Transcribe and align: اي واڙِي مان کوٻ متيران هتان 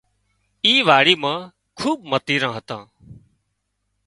اي 0.65 0.73
واڙِي 0.87 1.15
مان 1.21 1.39
کوٻ 1.79 1.99
متيران 2.11 2.51
هتان 2.57 2.81